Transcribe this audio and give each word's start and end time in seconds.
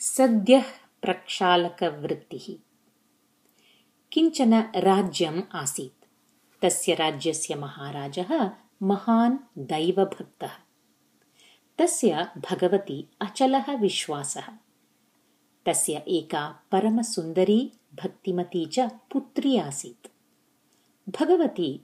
सद्यः 0.00 0.64
प्रक्षालकवृत्तिः 1.02 2.54
किञ्चन 4.12 4.54
राज्यम् 4.76 5.42
आसीत्। 5.52 6.04
तस्य 6.62 6.94
राज्यस्य 6.94 7.54
महाराजः 7.54 8.50
महान् 8.82 9.38
दैवभक्तः। 9.58 10.50
तस्य 11.78 12.28
भगवती 12.50 13.08
अचलः 13.20 13.76
विश्वासः। 13.76 14.44
तस्य 15.66 16.04
एका 16.08 16.60
परमसुन्दरी 16.72 17.72
भक्तिमती 17.94 18.66
च 18.66 18.80
पुत्री 18.80 19.58
आसीत्। 19.58 20.08
भगवती 21.20 21.80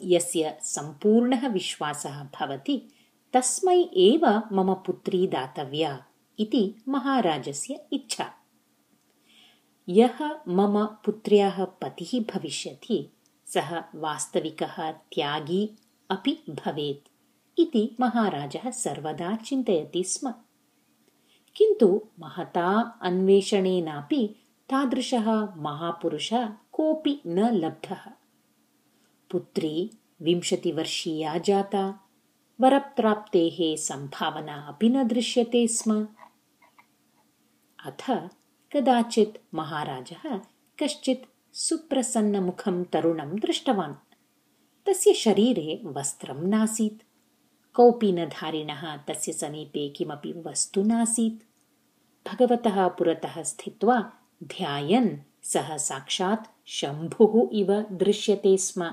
यस्य 0.00 0.58
सम्पूर्णः 0.62 1.48
विश्वासः 1.48 2.24
भवति 2.24 2.90
तस्मै 3.32 3.76
एव 3.82 4.42
मम 4.52 4.74
पुत्री 4.74 5.26
दातव्या 5.26 6.05
इति 6.38 6.74
महाराजस्य 6.88 7.86
इच्छा। 7.92 8.32
यः 9.88 10.40
मम 10.48 10.84
पुत्र्याः 10.84 11.64
पतिः 11.64 12.24
भविष्यति 12.34 13.12
सः 13.46 13.84
वास्तविकः 13.94 14.90
त्यागी 14.90 15.70
अपि 16.10 16.38
भवेत् 16.50 17.08
इति 17.60 17.96
महाराजः 18.00 18.70
सर्वदा 18.70 19.36
चिन्तयति 19.36 20.04
स्म। 20.04 20.34
किन्तु 21.56 22.00
महता 22.20 22.98
अन्वेषणेनापि 23.02 24.36
तादृशः 24.68 25.54
महापुरुषः 25.56 26.48
कोऽपि 26.72 27.20
न 27.26 27.50
लब्धः। 27.50 28.10
पुत्री 29.30 29.90
विंशतिवर्षीया 30.22 31.38
जाता 31.38 32.00
वरप्राप्तेः 32.60 33.76
सम्भावना 33.76 34.54
अपि 34.54 34.88
न 34.88 35.04
दृश्यते 35.04 35.68
स्म 35.68 36.08
अथ 37.86 38.10
कदाचित् 38.72 39.54
महाराजः 39.54 40.40
कश्चित् 40.82 41.56
सुप्रसन्नमुखं 41.56 42.84
तरुणं 42.84 43.36
दृष्टवान्। 43.36 43.94
तस्य 44.86 45.14
शरीरे 45.14 45.82
वस्त्रं 45.84 46.48
नासीत्। 46.48 47.02
कौपीनधारिणः 47.74 48.96
तस्य 48.96 49.32
समीपे 49.32 49.88
किमपि 49.88 50.32
वस्तु 50.32 50.82
नासीत्। 50.82 51.44
भगवतः 52.28 52.88
पुरतः 52.88 53.42
स्थित्वा 53.42 54.12
ध्यायन् 54.44 55.18
सः 55.42 55.76
साक्षात् 55.76 56.46
शम्भुः 56.66 57.48
इव 57.52 57.80
दृश्यते 57.92 58.56
स्म। 58.56 58.92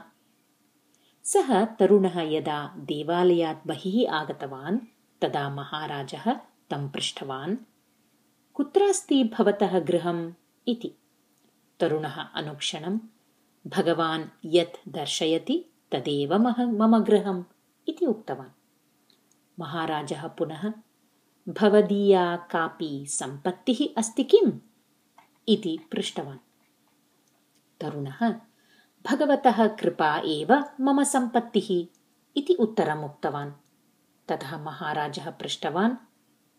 सः 1.23 1.65
तरुणः 1.65 2.21
यदा 2.21 2.73
देवालयात् 2.77 3.67
बहिः 3.67 4.11
आगतवान् 4.11 4.79
तदा 5.21 5.49
महाराजः 5.49 6.33
तं 6.69 6.89
पृष्टवान् 6.89 7.57
कुत्रास्ति 8.53 9.23
भवतः 9.23 9.79
गृहम् 9.79 10.33
इति। 10.67 10.95
तरुणः 11.79 12.21
अनुक्षणं 12.21 12.99
भगवान् 13.67 14.25
यत् 14.45 14.89
दर्शयति 14.89 15.65
तदेव 15.91 16.37
मम 16.37 17.03
गृहम् 17.03 17.43
इति 17.87 18.05
उक्तवान्। 18.05 18.49
महाराजः 19.59 20.27
पुनः 20.27 20.73
भवदीया 21.49 22.35
कापि 22.35 23.05
सम्पत्तिः 23.09 23.93
अस्ति 23.97 24.23
किम्? 24.23 24.51
इति 25.47 25.79
पृष्टवान्। 25.91 26.39
तरुणः 27.79 28.35
भगवतः 29.09 29.67
कृपा 29.67 30.17
एव 30.25 30.65
मम 30.81 31.03
सम्पत्तिः 31.03 31.99
इति 32.37 32.53
उत्तरम् 32.53 33.03
उक्तवान्। 33.03 33.51
ततः 34.27 34.57
महाराजः 34.57 35.31
पृष्टवान् 35.31 35.97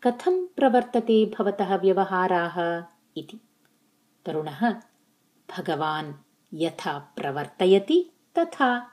कथं 0.07 0.47
प्रवर्तते 0.47 1.35
भवतः 1.39 1.77
व्यवहाराः 1.77 2.85
इति। 3.17 3.41
तरुणः 4.27 4.71
भगवान् 5.57 6.15
यथा 6.55 6.99
प्रवर्तयति 6.99 8.13
तथा 8.39 8.91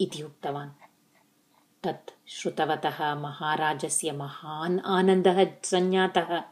इति 0.00 0.22
उक्तवान्। 0.22 0.70
तत् 1.82 2.10
श्रुतवतः 2.28 3.14
महाराजस्य 3.14 4.12
महान् 4.12 4.80
आनन्दः 4.80 5.46
सञ्जातः 5.64 6.42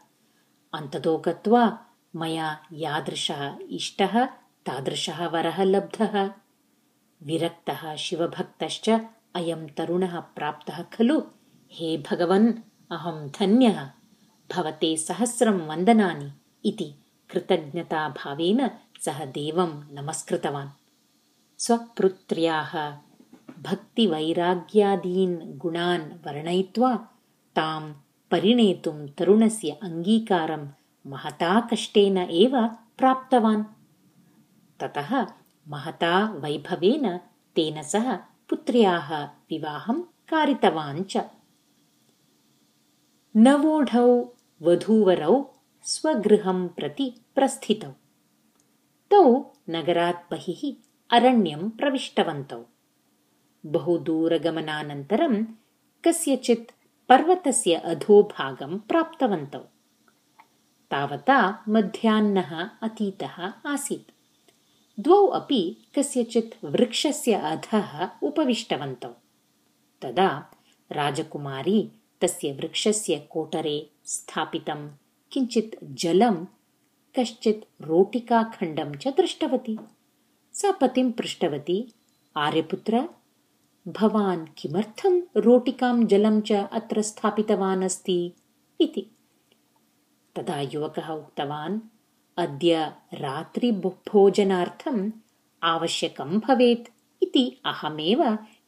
अन्ततो 0.74 1.18
गत्वा 1.18 1.86
मया 2.16 2.66
यादृशः 2.72 3.58
इष्टः 3.70 4.26
तादृशः 4.66 5.26
वरः 5.26 5.62
लब्धः। 5.62 6.30
विरक्तः 7.22 7.96
शिवभक्तश्च 7.96 8.88
अयं 9.34 9.68
तरुणः 9.68 10.20
प्राप्तः 10.20 10.82
खलु। 10.82 11.22
हे 11.70 11.98
भगवन् 11.98 12.52
अहं 12.92 13.28
धन्यः। 13.28 13.90
भवते 14.52 14.96
सहस्रं 14.96 15.58
वन्दनानि 15.66 16.32
इति 16.64 16.94
कृतज्ञताभावेन 17.30 18.70
सः 19.04 19.24
देवं 19.24 19.84
नमस्कृतवान्। 19.92 20.68
स्वपुत्र्याः 21.58 22.72
भक्तिवैराग्यादीन् 23.62 25.58
गुणान् 25.58 26.26
वर्णयित्वा 26.26 26.94
तां 27.56 27.92
परिणेतुं 28.30 29.08
तरुणस्य 29.08 29.70
अङ्गीकारं 29.70 30.68
महता 31.06 31.60
कष्टेन 31.60 32.18
एव 32.18 32.66
प्राप्तवान्। 32.98 33.64
ततः 34.80 35.26
महता 35.68 36.26
वैभवेन 36.30 37.16
तेन 37.56 37.82
सह 37.82 38.16
पुत्र्याः 38.48 39.22
विवाहं 39.24 40.02
कारितवान् 40.02 41.04
च 41.04 41.16
नवोढौ 43.36 44.36
वधूवरौ 44.62 45.46
स्वगृहं 45.82 46.68
प्रति 46.68 47.14
प्रस्थितौ। 47.34 47.88
तौ 49.10 49.52
नगरात् 49.70 50.30
बहिः 50.30 50.74
अरण्यं 51.10 51.70
प्रविष्टवन्तौ। 51.70 52.64
बहुदूरगमनानन्तरं 53.66 55.44
कस्यचित् 56.04 56.70
पर्वतस्य 57.08 57.74
अधोभागं 57.74 58.78
प्राप्तवन्तौ। 58.78 59.58
तावता 60.90 61.64
मध्याह्नः 61.68 62.70
अतीतः 62.82 63.52
आसीत्। 63.66 64.10
द्वौ 65.00 65.26
अपि 65.26 65.76
कस्यचित् 65.98 66.64
वृक्षस्य 66.64 67.32
अधः 67.34 68.08
उपविष्टवन्तौ। 68.22 69.14
तदा 70.02 70.50
राजकुमारी 70.92 71.92
तस्य 72.20 72.52
वृक्षस्य 72.52 73.26
कोटरे 73.30 73.90
स्थापितं। 74.04 74.90
किञ्चित् 75.32 75.74
जलं 75.84 76.44
कश्चित् 77.18 77.82
रोटिकाखण्डं 77.82 78.94
च 78.94 79.08
दृष्टवती। 79.08 79.78
सा 80.52 80.72
पतिं 80.72 81.12
पृष्टवती 81.12 81.92
आर्यपुत्र 82.36 83.08
भवान् 83.88 84.46
किमर्थं 84.58 85.22
रोटिकां 85.36 86.06
जलं 86.06 86.40
च 86.40 86.52
अत्र 86.52 87.02
स्थापितवान् 87.02 87.84
अस्ति? 87.84 88.32
इति। 88.80 89.06
तदा 90.36 90.60
युवकः 90.60 91.08
उक्तवान् 91.08 91.80
अद्य 92.36 92.92
रात्रिभोजनार्थम् 93.14 95.10
आवश्यकं 95.62 96.38
भवेत्। 96.38 96.88
इति 97.22 97.60
अहमेव 97.64 98.22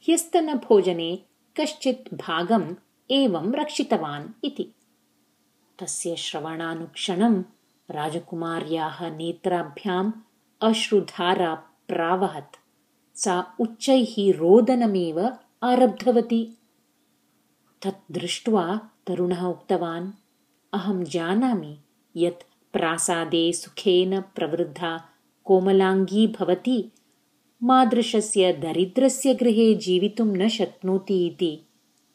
ह्यस्तनभोजने 0.05 1.19
कश्चित् 1.59 2.13
भागं 2.13 2.75
एवं 3.11 3.53
रक्षितवान् 3.53 4.45
इति। 4.45 4.73
तस्य 5.79 6.15
श्रवणानुक्षणं 6.15 7.41
राजकुमार्याः 7.91 9.09
नेत्राभ्याम् 9.09 10.11
अश्रुधारा 10.61 11.55
प्रावहत्। 11.87 12.55
सा 13.15 13.55
उच्चैः 13.59 14.13
रोदनमेव 14.19 15.37
आरब्धवती। 15.63 16.57
तत् 17.81 18.11
दृष्ट्वा 18.11 18.79
तरुणः 19.07 19.43
उक्तवान् 19.45 20.11
अहं 20.73 21.03
जानामि 21.03 21.77
यत् 22.17 22.73
प्रासादे 22.73 23.53
सुखेन 23.53 24.21
प्रवृद्धा 24.21 25.05
कोमलाङ्गी 25.43 26.27
भवति। 26.27 26.91
मादृशस्य 27.63 28.53
दरिद्रस्य 28.53 29.33
गृहे 29.33 29.75
जीवितुं 29.75 30.25
न 30.25 30.47
शक्नोति 30.47 31.25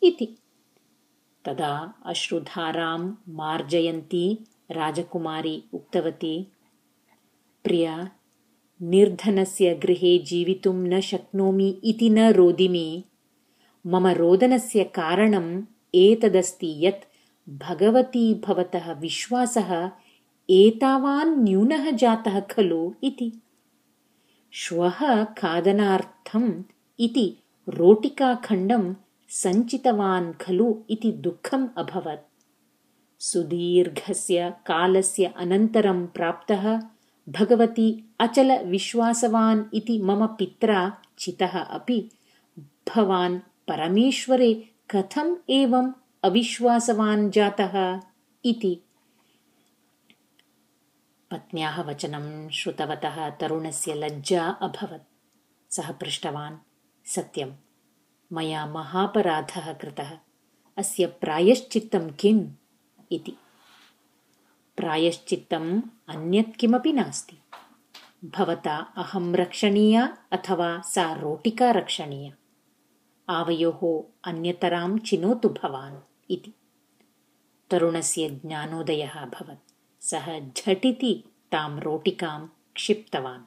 इति 0.02 0.38
तदा 1.44 1.94
अश्रुधारां 2.06 3.12
मार्जयन्ती 3.28 4.38
राजकुमारी 4.70 5.64
उक्तवती 5.74 6.46
प्रिया 7.64 8.10
निर्धनस्य 8.82 9.74
गृहे 9.74 10.18
जीवितुं 10.18 10.74
न 10.74 11.00
शक्नोमि 11.00 11.80
इति 11.84 12.10
न 12.10 12.18
रोदिमि। 12.32 13.04
मम 13.86 14.06
रोदनस्य 14.06 14.84
कारणम् 14.84 15.62
एतदस्ति 15.94 16.86
यत् 16.86 17.04
भगवती 17.50 18.34
भवतः 18.34 18.92
विश्वासः 18.92 19.90
एतावान् 20.50 21.42
न्यूनः 21.44 21.90
जातः 21.90 22.40
खलु 22.40 22.94
इति। 23.02 23.32
श्वः 24.52 25.24
खादनार्थम् 25.24 26.62
इति 27.00 27.36
रोटिकाखण्डं 27.68 28.94
सञ्चितवान् 29.28 30.32
खलु 30.32 30.82
इति 30.90 31.12
दुःखम् 31.12 31.68
अभवत्। 31.76 32.28
सुदीर्घस्य 33.22 34.54
कालस्य 34.66 35.24
अनन्तरं 35.36 36.06
प्राप्तः 36.06 36.80
भगवती 37.28 38.14
अचलविश्वासवान् 38.20 39.64
इति 39.74 40.02
मम 40.02 40.26
पित्रा 40.26 41.02
चितः 41.18 41.58
अपि 41.58 42.10
भवान् 42.58 43.40
परमेश्वरे 43.68 44.70
कथम् 44.90 45.36
एवम् 45.50 45.92
अविश्वासवान् 46.22 47.30
जातः 47.30 48.00
इति। 48.44 48.80
पत्न्याः 51.30 51.82
वचनं 51.82 52.48
श्रुतवतः 52.48 53.30
तरुणस्य 53.30 53.94
लज्जा 53.94 54.48
अभवत्। 54.48 55.08
सः 55.72 55.92
पृष्टवान् 55.92 56.56
सत्यं 57.08 57.52
मया 58.32 58.66
महापराधः 58.66 59.72
कृतः। 59.72 60.18
अस्य 60.76 61.06
प्रायश्चित्तं 61.06 62.10
किम् 62.10 62.50
इति। 63.12 63.36
प्रायश्चित्तम् 64.76 65.82
अन्यत् 66.08 66.56
किमपि 66.56 66.92
नास्ति। 66.92 67.38
भवता 68.24 68.76
अहं 68.76 69.34
रक्षणीया 69.34 70.18
अथवा 70.32 70.80
सा 70.80 71.14
रोटिका 71.14 71.70
रक्षणीया। 71.70 72.32
आवयोः 73.28 74.04
अन्यतरां 74.24 74.98
चिनोतु 74.98 75.48
भवान् 75.48 76.30
इति। 76.30 76.52
तरुणस्य 77.70 78.30
ज्ञानोदयः 78.30 79.12
अभवत्। 79.12 79.70
सः 80.02 80.40
झटिति 80.40 81.24
तां 81.52 81.80
रोटिकां 81.80 82.48
क्षिप्तवान्। 82.74 83.42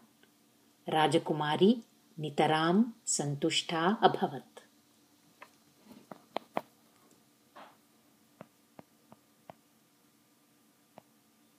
राजकुमारी 0.90 1.84
नितरां 2.20 2.84
सन्तुष्टा 3.06 3.98
अभवत् 4.04 4.71